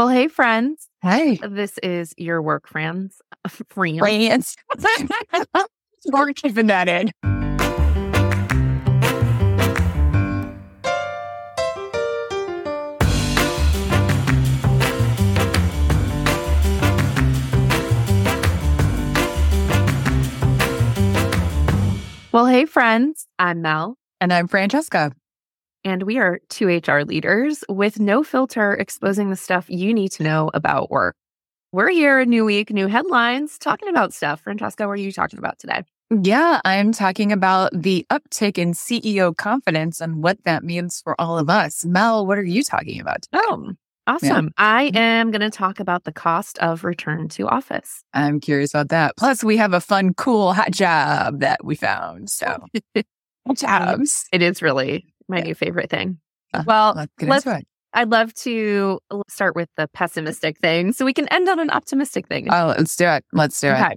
[0.00, 0.88] Well, hey, friends.
[1.02, 1.38] Hey.
[1.46, 3.20] This is your work friends.
[3.68, 3.98] Friends.
[4.00, 4.56] Friends.
[6.06, 7.10] We're keeping that in.
[22.32, 23.26] Well, hey, friends.
[23.38, 25.12] I'm Mel, And I'm Francesca.
[25.84, 30.22] And we are two HR leaders with no filter exposing the stuff you need to
[30.22, 31.16] know about work.
[31.72, 34.40] We're here, a new week, new headlines, talking about stuff.
[34.40, 35.84] Francesca, what are you talking about today?
[36.10, 41.38] Yeah, I'm talking about the uptick in CEO confidence and what that means for all
[41.38, 41.84] of us.
[41.84, 43.22] Mel, what are you talking about?
[43.22, 43.38] Today?
[43.44, 43.72] Oh,
[44.08, 44.50] awesome.
[44.58, 44.96] I mm-hmm.
[44.96, 48.02] am going to talk about the cost of return to office.
[48.12, 49.16] I'm curious about that.
[49.16, 52.28] Plus, we have a fun, cool hot job that we found.
[52.28, 52.64] So,
[53.54, 54.26] jobs.
[54.32, 55.44] It is really my Yeah.
[55.44, 56.18] new favorite thing.
[56.52, 57.66] Uh, Well, Let's let's it.
[57.92, 62.28] I'd love to start with the pessimistic thing so we can end on an optimistic
[62.28, 62.48] thing.
[62.52, 63.24] Oh, let's do it.
[63.32, 63.72] Let's do it.
[63.80, 63.96] Okay.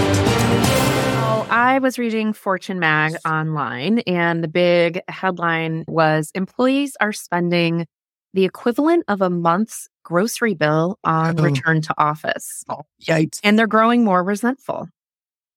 [0.00, 7.86] So I was reading Fortune Mag online, and the big headline was Employees are spending
[8.34, 11.42] the equivalent of a month's grocery bill on Oh.
[11.42, 13.40] return to office, Oh, yikes.
[13.42, 14.88] and they're growing more resentful.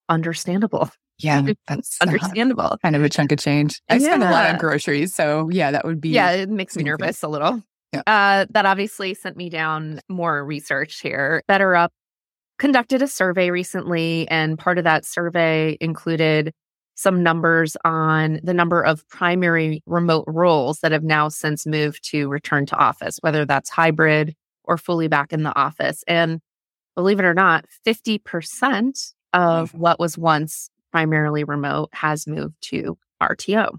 [0.09, 0.89] Understandable.
[1.19, 2.78] Yeah, that's Understandable.
[2.81, 3.81] kind of a chunk of change.
[3.89, 5.16] I spend a lot on groceries.
[5.16, 6.09] So, yeah, that would be.
[6.09, 7.61] Yeah, it makes me nervous a little.
[7.94, 8.02] Yeah.
[8.08, 11.44] Uh, that obviously sent me down more research here.
[11.47, 11.89] BetterUp
[12.58, 16.53] conducted a survey recently, and part of that survey included
[16.95, 22.27] some numbers on the number of primary remote roles that have now since moved to
[22.27, 26.03] return to office, whether that's hybrid or fully back in the office.
[26.08, 26.39] And
[26.95, 33.77] believe it or not, 50% of what was once primarily remote has moved to RTO.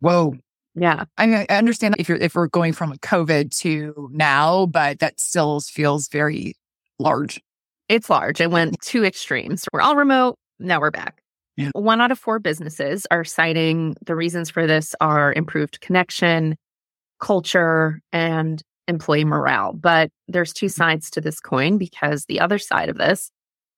[0.00, 0.34] Whoa.
[0.74, 1.04] Yeah.
[1.16, 5.18] I, mean, I understand if you're if we're going from COVID to now, but that
[5.18, 6.54] still feels very
[6.98, 7.40] large.
[7.88, 8.40] It's large.
[8.40, 9.66] It went two extremes.
[9.72, 10.36] We're all remote.
[10.58, 11.22] Now we're back.
[11.56, 11.70] Yeah.
[11.72, 16.56] One out of four businesses are citing the reasons for this are improved connection,
[17.20, 19.72] culture, and employee morale.
[19.72, 23.30] But there's two sides to this coin because the other side of this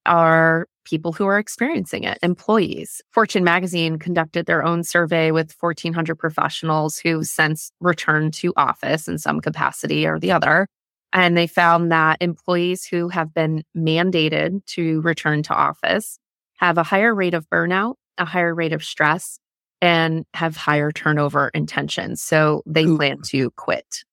[0.06, 3.00] are people who are experiencing it, employees.
[3.12, 9.18] Fortune magazine conducted their own survey with 1,400 professionals who since returned to office in
[9.18, 10.66] some capacity or the other.
[11.12, 16.18] And they found that employees who have been mandated to return to office
[16.56, 19.38] have a higher rate of burnout, a higher rate of stress,
[19.80, 22.22] and have higher turnover intentions.
[22.22, 22.96] So they Ooh.
[22.96, 24.04] plan to quit.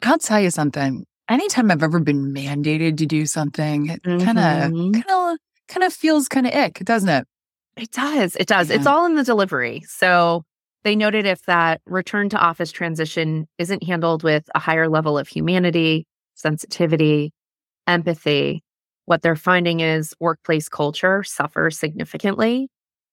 [0.00, 1.06] Can't tell you something.
[1.30, 4.92] Anytime I've ever been mandated to do something, it kind of Mhm.
[4.92, 7.26] kind of kind of feels kind of ick, doesn't it?
[7.76, 8.34] It does.
[8.36, 8.68] It does.
[8.70, 9.82] It's all in the delivery.
[9.86, 10.42] So
[10.82, 15.28] they noted if that return to office transition isn't handled with a higher level of
[15.28, 17.32] humanity, sensitivity,
[17.86, 18.62] empathy,
[19.06, 22.68] what they're finding is workplace culture suffers significantly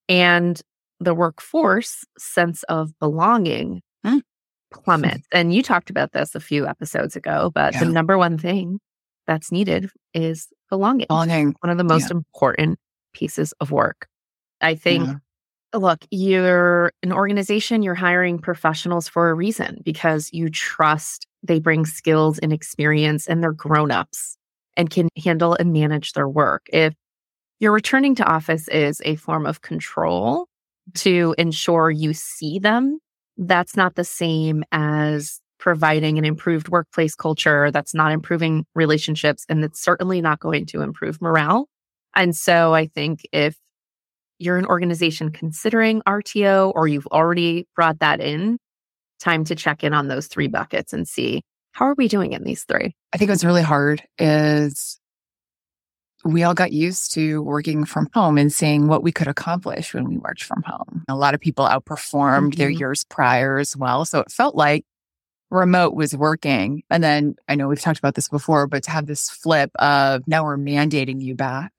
[0.09, 0.61] and
[0.99, 4.19] the workforce sense of belonging Hmm.
[4.73, 4.83] Mm-hmm.
[4.83, 5.27] plummets.
[5.31, 8.79] and you talked about this a few episodes ago, but the number one thing
[9.25, 11.55] that's needed is belonging Belonging.
[11.61, 12.77] one of the most important
[13.13, 14.07] pieces of work.
[14.61, 15.79] I think, Yeah.
[15.79, 21.85] look, you're an organization, you're hiring professionals for a reason because you trust they bring
[21.85, 24.37] skills and experience and they're grown-ups
[24.75, 26.65] and can handle and manage their work.
[26.73, 26.93] If
[27.59, 30.47] your returning to office is a form of control
[30.95, 32.99] to ensure you see them,
[33.37, 39.63] that's not the same as providing an improved workplace culture that's not improving relationships and
[39.63, 41.67] it's certainly not going to improve morale.
[42.15, 43.57] And so I think if
[44.39, 48.57] you're an organization considering RTO or you've already brought that in,
[49.19, 52.43] time to check in on those three buckets and see how are we doing in
[52.43, 52.95] these three?
[53.13, 54.99] I think what's really hard is
[56.25, 60.05] we all got used to working from home and seeing what we could accomplish when
[60.05, 61.03] we worked from home.
[61.07, 62.79] A lot of people outperformed their Mhm.
[62.79, 64.03] years prior as well.
[64.05, 64.83] So it felt like
[65.51, 66.83] remote was working.
[66.89, 70.23] And then I know we've talked about this before, but to have this flip of
[70.27, 71.71] now we're mandating you back.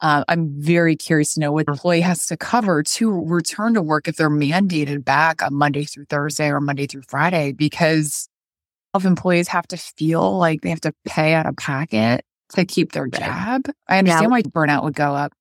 [0.00, 3.82] Uh, I'm very curious to know what the employee has to cover to return to
[3.82, 8.28] work if they're mandated back on Monday through Thursday or Monday through Friday, because
[8.92, 12.92] of employees have to feel like they have to pay out of pocket to keep
[12.92, 13.62] their job.
[13.88, 15.32] I understand why burnout would go up.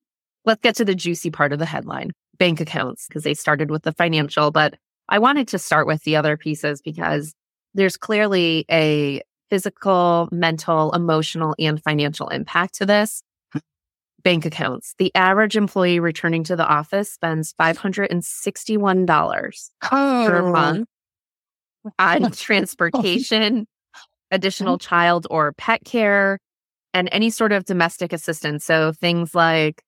[0.45, 3.83] Let's get to the juicy part of the headline bank accounts, because they started with
[3.83, 4.75] the financial, but
[5.09, 7.33] I wanted to start with the other pieces because
[7.73, 13.23] there's clearly a physical, mental, emotional, and financial impact to this.
[14.23, 14.95] Bank accounts.
[14.97, 20.87] The average employee returning to the office spends $561 per Oh, month
[21.99, 23.67] on transportation,
[24.31, 26.39] additional child or pet care,
[26.93, 28.65] and any sort of domestic assistance.
[28.65, 29.83] So things like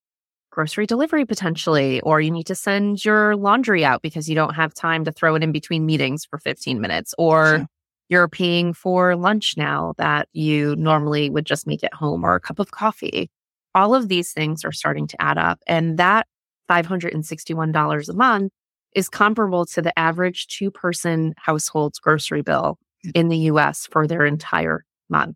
[0.52, 4.74] grocery delivery potentially, or you need to send your laundry out because you don't have
[4.74, 7.68] time to throw it in between meetings for 15 minutes, or sure.
[8.10, 12.40] you're paying for lunch now that you normally would just make at home or a
[12.40, 13.30] cup of coffee.
[13.76, 15.60] All of these things are starting to add up.
[15.68, 16.26] And that
[16.70, 18.52] $561 a month
[18.96, 22.80] is comparable to the average two person household's grocery bill
[23.14, 25.36] in the US for their entire month.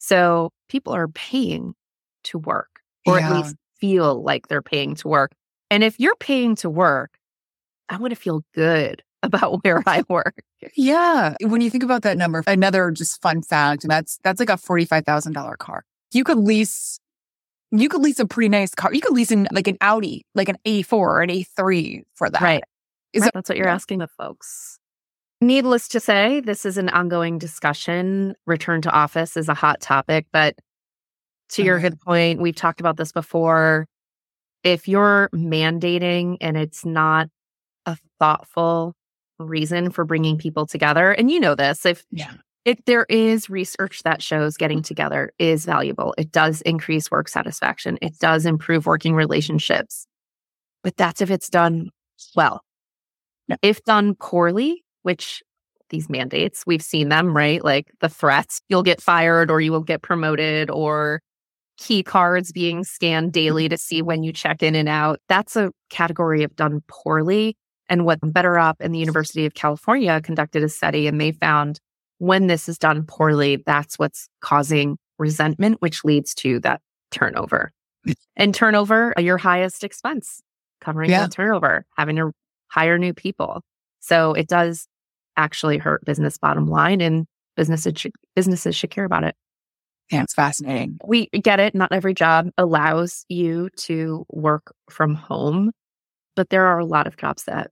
[0.00, 1.74] So people are paying
[2.24, 3.30] to work, or yeah.
[3.30, 5.32] at least feel like they're paying to work.
[5.70, 7.12] And if you're paying to work,
[7.88, 10.42] I want to feel good about where I work.
[10.74, 11.34] Yeah.
[11.42, 14.54] When you think about that number, another just fun fact, and that's that's like a
[14.54, 15.84] $45,000 car.
[16.12, 16.98] You could lease
[17.72, 18.92] you could lease a pretty nice car.
[18.92, 22.40] You could lease in like an Audi, like an A4 or an A3 for that.
[22.40, 22.64] Right.
[23.12, 23.26] Is right.
[23.26, 24.79] That, that's what you're asking the folks.
[25.42, 28.34] Needless to say, this is an ongoing discussion.
[28.46, 30.54] Return to office is a hot topic, but
[31.50, 31.88] to your mm-hmm.
[31.88, 33.86] good point, we've talked about this before.
[34.62, 37.28] If you're mandating and it's not
[37.86, 38.94] a thoughtful
[39.38, 42.34] reason for bringing people together, and you know this, if yeah.
[42.66, 44.84] if there is research that shows getting mm-hmm.
[44.84, 50.06] together is valuable, it does increase work satisfaction, it does improve working relationships.
[50.84, 51.88] But that's if it's done
[52.36, 52.60] well.
[53.62, 55.42] If done poorly, which
[55.90, 57.62] these mandates, we've seen them, right?
[57.64, 61.20] Like the threats, you'll get fired or you will get promoted or
[61.76, 65.18] key cards being scanned daily to see when you check in and out.
[65.28, 67.56] That's a category of done poorly.
[67.88, 71.80] And what BetterUp and the University of California conducted a study and they found
[72.18, 76.80] when this is done poorly, that's what's causing resentment, which leads to that
[77.10, 77.72] turnover.
[78.36, 80.40] And turnover, your highest expense,
[80.80, 81.22] covering yeah.
[81.22, 82.32] that turnover, having to
[82.68, 83.62] hire new people.
[84.00, 84.86] So it does
[85.36, 87.26] actually hurt business bottom line and
[87.56, 89.34] businesses should, businesses should care about it.
[90.10, 90.98] Yeah, it's fascinating.
[91.06, 91.74] We get it.
[91.74, 95.70] Not every job allows you to work from home,
[96.34, 97.70] but there are a lot of jobs that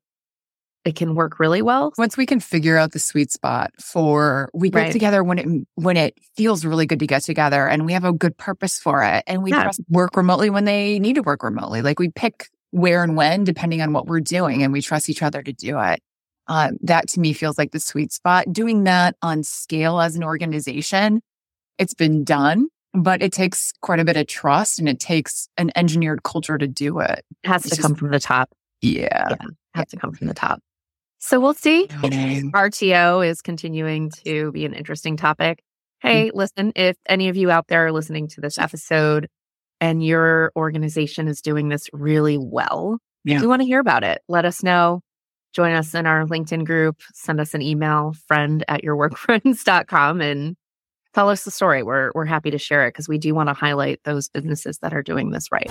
[0.84, 1.92] it can work really well.
[1.98, 4.92] Once we can figure out the sweet spot for we get right.
[4.92, 8.12] together when it when it feels really good to get together and we have a
[8.12, 9.70] good purpose for it and we yeah.
[9.88, 11.82] work remotely when they need to work remotely.
[11.82, 15.22] Like we pick where and when depending on what we're doing and we trust each
[15.22, 16.00] other to do it.
[16.48, 18.52] Uh, that to me feels like the sweet spot.
[18.52, 21.20] Doing that on scale as an organization
[21.78, 25.70] it's been done, but it takes quite a bit of trust and it takes an
[25.76, 27.24] engineered culture to do it.
[27.44, 28.50] It has it's to come from the top.
[28.82, 29.28] Yeah.
[29.30, 29.32] yeah.
[29.32, 30.60] It has to come from the top.
[31.18, 31.86] So we'll see.
[31.88, 35.62] RTO is continuing to be an interesting topic.
[36.00, 36.38] Hey, mm-hmm.
[36.38, 39.28] listen, if any of you out there are listening to this episode
[39.80, 43.40] and your organization is doing this really well, yeah.
[43.40, 44.22] we want to hear about it.
[44.28, 45.00] Let us know.
[45.52, 47.00] Join us in our LinkedIn group.
[47.14, 50.56] Send us an email, friend at yourworkfriends.com, and
[51.14, 51.82] tell us the story.
[51.82, 54.92] We're we're happy to share it because we do want to highlight those businesses that
[54.92, 55.68] are doing this right.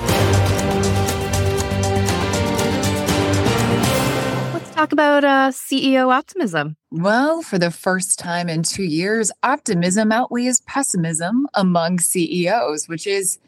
[4.53, 6.75] Let's talk about uh, CEO optimism.
[6.89, 13.39] Well, for the first time in two years, optimism outweighs pessimism among CEOs, which is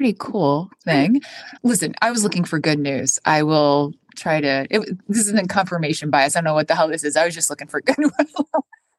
[0.00, 1.20] pretty cool thing.
[1.62, 3.18] Listen, I was looking for good news.
[3.26, 4.66] I will try to.
[4.70, 6.36] It, this isn't confirmation bias.
[6.36, 7.16] I don't know what the hell this is.
[7.16, 8.10] I was just looking for good news.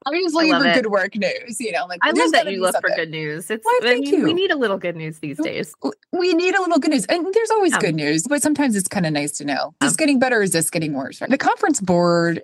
[0.04, 0.74] I'm just looking for it.
[0.74, 1.60] good work news.
[1.60, 3.50] You know, like I love that you look for good news.
[3.50, 4.24] It's Why, thank you.
[4.24, 5.74] we need a little good news these days.
[6.12, 9.06] We need a little good news, and there's always good news, but sometimes it's kind
[9.06, 9.74] of nice to know.
[9.82, 10.40] Is this getting better?
[10.40, 11.20] Or is this getting worse?
[11.20, 11.30] Right?
[11.30, 12.42] The conference board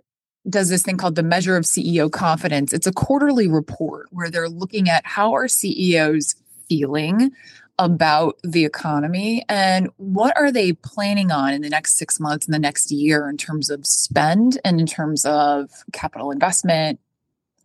[0.49, 2.73] does this thing called the measure of CEO confidence.
[2.73, 6.37] It's a quarterly report where they're looking at how are CEOs
[6.69, 7.33] feeling
[7.79, 12.55] about the economy and what are they planning on in the next six months and
[12.55, 16.99] the next year in terms of spend and in terms of capital investment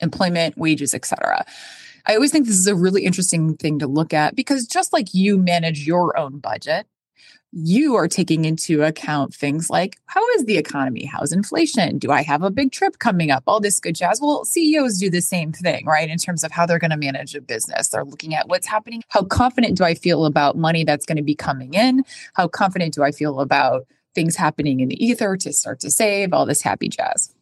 [0.04, 1.46] employment, wages, etc.
[2.06, 5.14] I always think this is a really interesting thing to look at because just like
[5.14, 6.86] you manage your own budget,
[7.56, 11.06] you are taking into account things like how is the economy?
[11.06, 12.00] How's inflation?
[12.00, 13.44] Do I have a big trip coming up?
[13.46, 14.20] All this good jazz.
[14.20, 16.10] Well, CEOs do the same thing, right?
[16.10, 17.90] In terms of how they're going to manage a business.
[17.90, 19.04] They're looking at what's happening.
[19.10, 22.04] How confident do I feel about money that's going to be coming in?
[22.34, 26.34] How confident do I feel about things happening in the ether to start to save?
[26.34, 27.34] All this happy jazz.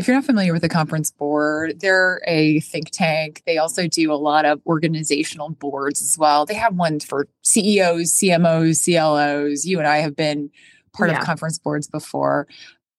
[0.00, 3.42] If you're not familiar with the conference board, they're a think tank.
[3.44, 6.46] They also do a lot of organizational boards as well.
[6.46, 9.66] They have ones for CEOs, CMOs, CLOs.
[9.66, 10.50] You and I have been
[10.94, 11.18] part yeah.
[11.18, 12.48] of conference boards before.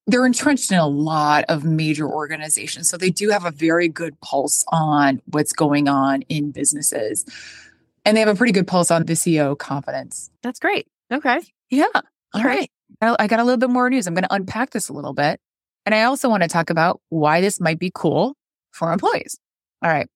[0.06, 2.88] They're entrenched in a lot of major organizations.
[2.88, 7.26] So they do have a very good pulse on what's going on in businesses.
[8.06, 10.30] And they have a pretty good pulse on the CEO confidence.
[10.44, 10.86] That's great.
[11.12, 11.40] Okay.
[11.72, 11.88] Yeah.
[12.36, 12.70] All right.
[13.02, 14.06] I got a little bit more news.
[14.06, 15.42] I'm going to unpack this a little bit.
[15.86, 18.36] And I also want to talk about why this might be cool
[18.72, 19.38] for employees.
[19.84, 20.08] All right.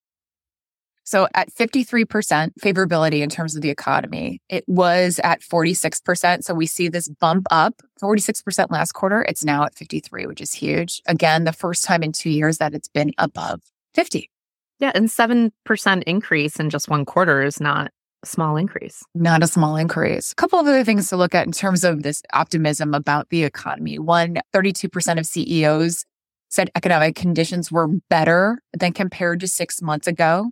[1.07, 6.43] So at 53% favorability in terms of the economy, it was at 46%.
[6.43, 9.21] So we see this bump up 46% last quarter.
[9.21, 11.03] It's now at 53, which is huge.
[11.05, 13.61] Again, the first time in two years that it's been above
[13.93, 14.31] 50.
[14.79, 14.91] Yeah.
[14.95, 17.91] And 7% increase in just one quarter is not
[18.23, 19.03] small increase.
[19.13, 20.31] Not a small increase.
[20.31, 23.43] A couple of other things to look at in terms of this optimism about the
[23.43, 23.99] economy.
[23.99, 26.05] One, 32% of CEOs
[26.49, 30.51] said economic conditions were better than compared to six months ago.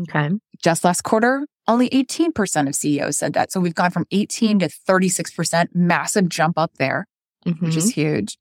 [0.00, 0.30] Okay.
[0.62, 3.50] Just last quarter, only 18% of CEOs said that.
[3.52, 7.06] So we've gone from 18 to 36%, massive jump up there,
[7.46, 7.64] Mm-hmm.
[7.64, 8.36] which is huge.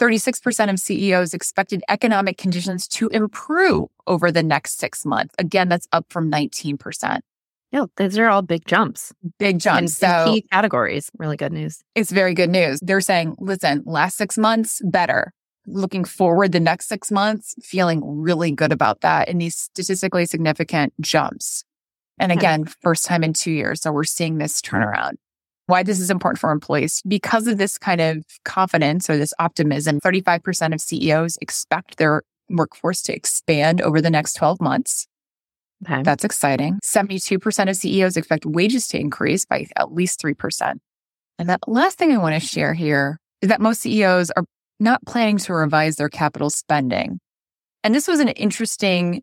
[0.00, 5.34] 36% of CEOs expected economic conditions to improve over the next six months.
[5.38, 7.18] Again, that's up from 19%.
[7.74, 9.60] Yeah, those are all big jumps Big jumps.
[9.60, 9.82] jump.
[9.82, 11.10] in So key categories.
[11.18, 11.82] Really good news.
[11.96, 12.78] it's very good news.
[12.80, 15.32] They're saying, listen, last six months, better.
[15.66, 20.92] Looking forward the next six months, feeling really good about that and these statistically significant
[21.00, 21.64] jumps.
[22.18, 23.80] And again, first time in two years.
[23.82, 25.14] So we're seeing this turnaround.
[25.66, 29.98] Why this is important for employees because of this kind of confidence or this optimism.
[30.00, 35.08] 35% of CEOs expect their workforce to expand over the next 12 months.
[35.86, 36.02] Okay.
[36.02, 36.78] That's exciting.
[36.84, 40.74] 72% of CEOs expect wages to increase by at least 3%.
[41.38, 44.44] And that last thing I want to share here is that most CEOs are
[44.80, 47.18] not planning to revise their capital spending.
[47.82, 49.22] And this was an interesting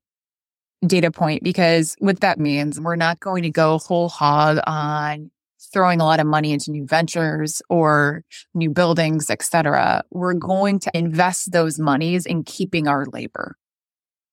[0.86, 5.32] data point because what that means, we're not going to go whole hog on
[5.74, 10.04] throwing a lot of money into new ventures or new buildings, et cetera.
[10.12, 13.56] We're going to invest those monies in keeping our labor.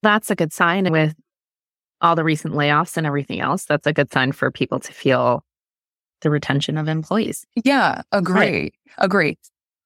[0.03, 1.15] That's a good sign with
[2.01, 3.65] all the recent layoffs and everything else.
[3.65, 5.45] That's a good sign for people to feel
[6.21, 7.47] the retention of employees.
[7.65, 8.73] Yeah, agree.
[8.99, 9.39] Agree.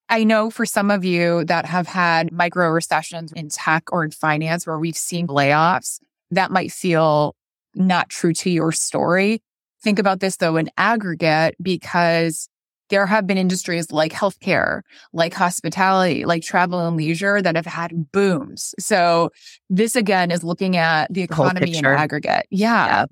[0.09, 4.11] I know for some of you that have had micro recessions in tech or in
[4.11, 6.01] finance where we've seen layoffs,
[6.31, 7.35] that might feel
[7.75, 9.43] not true to your story.
[9.83, 12.49] Think about this though in aggregate because
[12.93, 14.83] there have been industries like healthcare,
[15.15, 18.75] like hospitality, like travel and leisure that have had booms.
[18.79, 19.31] So
[19.71, 22.47] this again is looking at the economy in aggregate.
[22.51, 23.07] Yeah, Yeah.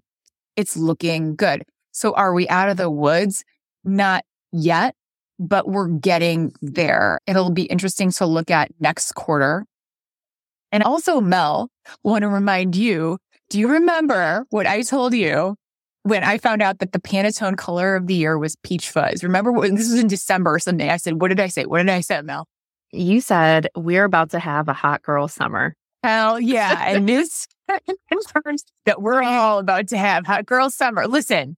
[0.56, 1.64] It's looking good.
[1.92, 3.42] So are we out of the woods?
[3.82, 4.22] Not
[4.52, 4.94] yet,
[5.38, 7.18] but we're getting there.
[7.26, 9.64] It'll be interesting to look at next quarter.
[10.70, 11.70] And also, Mel,
[12.04, 13.16] want to remind you,
[13.48, 15.56] do you remember what I told you
[16.02, 19.22] when I found out that the Pantone color of the year was peach fuzz?
[19.22, 20.88] Remember when this was in December or something?
[20.88, 21.66] I said, what did I say?
[21.66, 22.46] What did I say, Mel?
[22.92, 25.74] You said we're about to have a hot girl summer.
[26.02, 26.94] Hell yeah.
[26.96, 27.46] And this
[28.10, 31.06] confirms that we're all about to have hot girl summer.
[31.06, 31.56] Listen,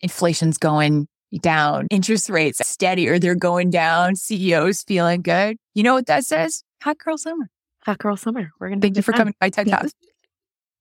[0.00, 1.08] inflation's going
[1.40, 5.56] down, interest rates steady or they're going down, CEOs feeling good.
[5.74, 6.62] You know what that says?
[6.82, 7.50] Hot girl summer.
[7.84, 8.50] Hot girl summer.
[8.58, 9.86] We're going to Thank you for coming my TED Talk.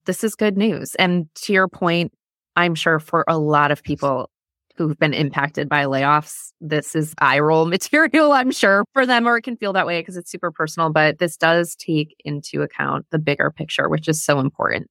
[0.06, 0.94] This is good news.
[1.00, 2.13] And to your point,
[2.56, 4.30] I'm sure for a lot of people
[4.78, 9.38] who've been impacted by layoffs, this is eye roll material, I'm sure, for them, or
[9.38, 10.90] it can feel that way because it's super personal.
[10.92, 14.88] But this does take into account the bigger picture, which is so important.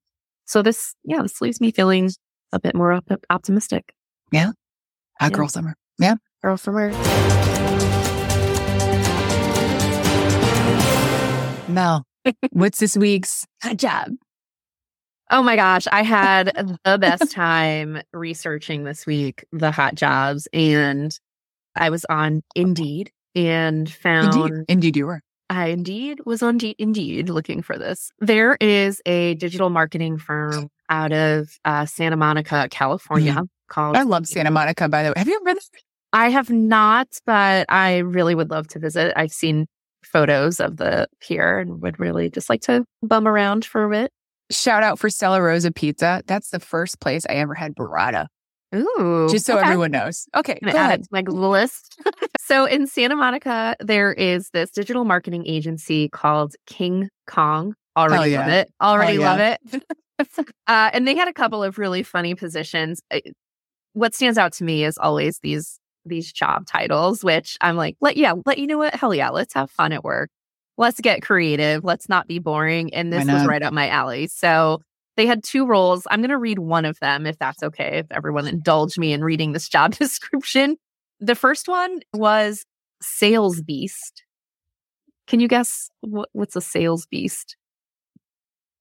[0.46, 2.10] So this, yeah, this leaves me feeling
[2.52, 3.92] a bit more op- optimistic.
[4.34, 4.54] Hot
[5.20, 5.30] Yeah.
[5.30, 5.74] girl summer.
[5.98, 6.14] Yeah.
[6.42, 6.90] Girl summer.
[11.68, 12.04] Mel,
[12.50, 14.08] what's this week's hot job?
[15.30, 21.18] Oh my gosh, I had the best time researching this week the hot jobs, and
[21.74, 24.64] I was on Indeed and found Indeed.
[24.68, 25.20] Indeed, you were.
[25.50, 28.10] I indeed was on D- Indeed looking for this.
[28.18, 33.96] There is a digital marketing firm out of uh, Santa Monica, California, called.
[33.96, 35.14] I love Santa Monica, by the way.
[35.16, 35.80] Have you ever been there?
[36.12, 39.12] I have not, but I really would love to visit.
[39.16, 39.66] I've seen
[40.04, 44.12] photos of the pier and would really just like to bum around for a bit.
[44.50, 46.22] Shout out for Stella Rosa Pizza.
[46.26, 48.26] That's the first place I ever had burrata.
[48.74, 49.66] Ooh, Just so okay.
[49.66, 50.26] everyone knows.
[50.34, 51.00] Okay, go add ahead.
[51.00, 52.00] it to my list.
[52.40, 57.74] so in Santa Monica, there is this digital marketing agency called King Kong.
[57.96, 58.72] Already Hell love it.
[58.82, 59.84] Already Hell love it.
[60.66, 63.00] uh, and they had a couple of really funny positions.
[63.92, 68.16] What stands out to me is always these these job titles, which I'm like, let
[68.16, 70.30] yeah, let you know what, hell yeah, let's have fun at work.
[70.76, 71.84] Let's get creative.
[71.84, 72.92] Let's not be boring.
[72.94, 74.26] And this was right up my alley.
[74.26, 74.80] So
[75.16, 76.06] they had two roles.
[76.10, 77.98] I'm going to read one of them if that's okay.
[77.98, 80.76] If everyone indulge me in reading this job description.
[81.20, 82.64] The first one was
[83.00, 84.24] sales beast.
[85.26, 87.56] Can you guess what, what's a sales beast?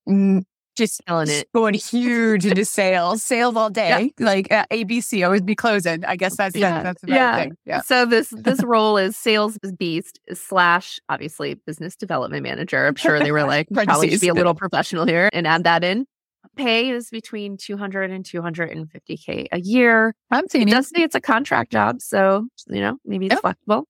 [0.08, 1.48] Mm, just Killing it.
[1.54, 4.12] going huge into sales, sales all day.
[4.18, 6.04] Like uh, ABC always be closing.
[6.04, 6.82] I guess that's Yeah.
[6.82, 7.36] that's Yeah.
[7.36, 7.56] thing.
[7.64, 7.80] Yeah.
[7.82, 12.86] So this this role is sales beast slash obviously business development manager.
[12.86, 15.84] I'm sure they were like probably should be a little professional here and add that
[15.84, 16.06] in.
[16.56, 20.14] Pay is between 200 and 250k a year.
[20.30, 23.40] I'm It seeing does say it's a contract job, so you know maybe it's Yep.
[23.40, 23.88] flexible.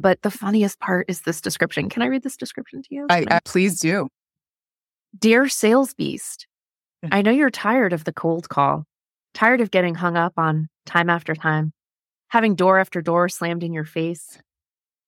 [0.00, 1.88] But the funniest part is this description.
[1.88, 3.06] Can I read this description to you?
[3.08, 4.08] I, I please do.
[5.18, 6.46] Dear sales beast,
[7.04, 7.10] Mm.
[7.12, 8.84] I know you're tired of the cold call,
[9.34, 11.72] tired of getting hung up on time after time,
[12.28, 14.38] having door after door slammed in your face.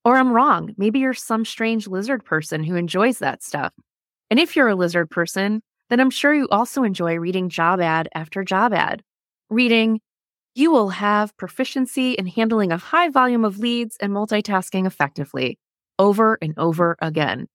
[0.04, 0.74] Or I'm wrong.
[0.78, 3.72] Maybe you're some strange lizard person who enjoys that stuff.
[4.30, 8.08] And if you're a lizard person, then I'm sure you also enjoy reading job ad
[8.14, 9.02] after job ad.
[9.50, 10.00] Reading,
[10.54, 15.58] you will have proficiency in handling a high volume of leads and multitasking effectively
[15.98, 17.48] over and over again.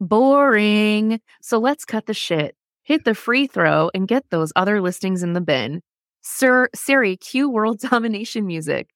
[0.00, 1.20] Boring.
[1.40, 2.54] So let's cut the shit.
[2.82, 5.80] Hit the free throw and get those other listings in the bin.
[6.22, 8.88] Sir Siri, cue world domination music.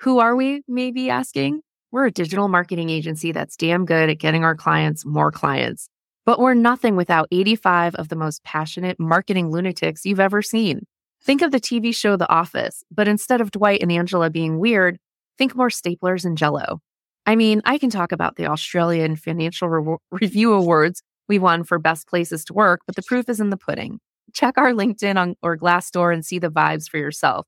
[0.00, 0.62] Who are we?
[0.68, 1.60] Maybe asking.
[1.90, 5.88] We're a digital marketing agency that's damn good at getting our clients more clients.
[6.26, 10.86] But we're nothing without 85 of the most passionate marketing lunatics you've ever seen.
[11.22, 14.98] Think of the TV show The Office, but instead of Dwight and Angela being weird,
[15.38, 16.80] think more staplers and jello.
[17.26, 21.78] I mean, I can talk about the Australian Financial Re- Review Awards we won for
[21.78, 23.98] best places to work, but the proof is in the pudding.
[24.32, 27.46] Check our LinkedIn on, or Glassdoor and see the vibes for yourself.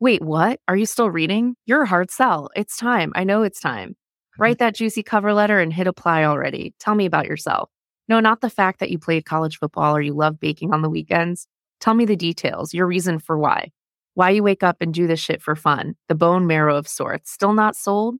[0.00, 0.60] Wait, what?
[0.68, 1.54] Are you still reading?
[1.66, 2.50] You're a hard sell.
[2.56, 3.12] It's time.
[3.14, 3.96] I know it's time.
[4.38, 6.74] Write that juicy cover letter and hit apply already.
[6.78, 7.70] Tell me about yourself.
[8.08, 10.90] No, not the fact that you played college football or you love baking on the
[10.90, 11.46] weekends.
[11.80, 13.70] Tell me the details, your reason for why.
[14.14, 15.94] Why you wake up and do this shit for fun.
[16.08, 17.30] The bone marrow of sorts.
[17.30, 18.16] Still not sold?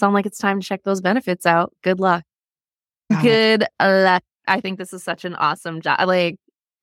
[0.00, 1.72] Sound like it's time to check those benefits out.
[1.82, 2.24] Good luck.
[3.22, 4.22] Good luck.
[4.48, 6.00] I think this is such an awesome job.
[6.06, 6.36] Like,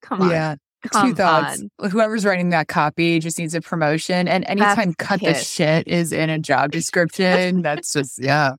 [0.04, 0.30] come on.
[0.30, 0.56] Yeah.
[0.92, 1.64] Come Two thoughts.
[1.80, 1.90] on.
[1.90, 4.28] Whoever's writing that copy just needs a promotion.
[4.28, 8.52] And anytime cut the shit is in a job description, that's just, yeah.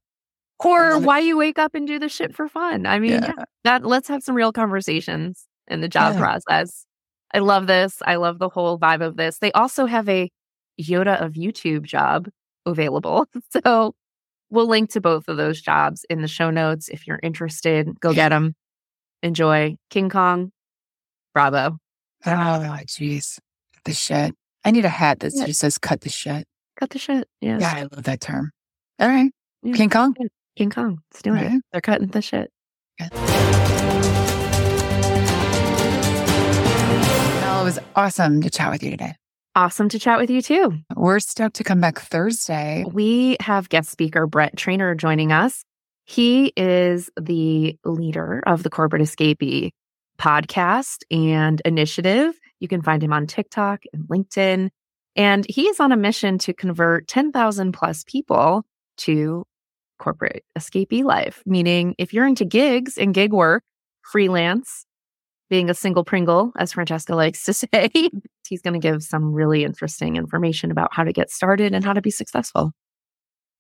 [0.59, 2.85] Or why you wake up and do the shit for fun.
[2.85, 3.33] I mean, Yeah.
[3.39, 6.19] yeah, that let's have some real conversations in the job Yeah.
[6.21, 6.85] process.
[7.33, 8.03] I love this.
[8.05, 9.39] I love the whole vibe of this.
[9.39, 10.29] They also have a
[10.81, 12.29] Yoda of YouTube job
[12.67, 13.27] available.
[13.65, 13.95] So
[14.51, 16.89] we'll link to both of those jobs in the show notes.
[16.89, 18.55] If you're interested, go get them.
[19.23, 19.77] Enjoy.
[19.91, 20.53] King Kong.
[21.35, 21.79] Bravo.
[22.27, 22.31] Oh,
[22.87, 23.39] jeez.
[23.85, 24.35] The shit.
[24.65, 25.47] I need a hat that Yeah.
[25.47, 26.47] just says cut the shit.
[26.77, 27.29] Cut the shit.
[27.41, 27.59] Yeah.
[27.59, 28.51] Yeah, I love that term.
[28.99, 29.31] All right.
[29.63, 29.75] Yeah.
[29.75, 30.15] King Kong.
[30.57, 30.99] King Kong.
[31.13, 31.63] Let's do it.
[31.73, 32.51] They're cutting the shit.
[37.41, 39.15] Well, it was awesome to chat with you today.
[39.59, 40.79] Awesome to chat with you too.
[40.95, 42.85] We're stoked to come back Thursday.
[42.93, 45.65] We have guest speaker Brett Trainor joining us.
[46.05, 49.73] He is the leader of the Corporate Escapee
[50.17, 52.39] podcast and initiative.
[52.61, 54.69] You can find him on TikTok and LinkedIn.
[55.17, 58.65] And he is on a mission to convert 10,000 plus people
[58.99, 59.45] to
[59.99, 63.65] corporate escapee life, meaning if you're into gigs and gig work,
[64.03, 64.87] freelance,
[65.49, 67.91] being a single Pringle, as Francesca likes to say,
[68.49, 71.93] he's going to give some really interesting information about how to get started and how
[71.93, 72.73] to be successful.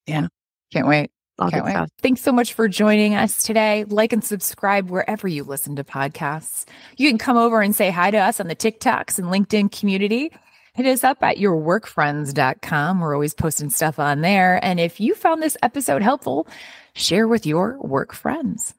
[0.06, 0.28] Yeah.
[0.72, 1.10] Can't wait.
[1.38, 1.70] All Can't wait.
[1.72, 1.90] stuff.
[2.02, 3.84] Thanks so much for joining us today.
[3.84, 6.64] Like and subscribe wherever you listen to podcasts.
[6.96, 10.32] You can come over and say hi to us on the TikToks and LinkedIn community.
[10.74, 13.00] Hit us up at yourworkfriends.com.
[13.00, 14.64] We're always posting stuff on there.
[14.64, 16.46] And if you found this episode helpful,
[16.94, 18.74] share with your work friends.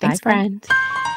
[0.00, 0.64] Bye, Thanks, friend.
[0.64, 1.11] friend.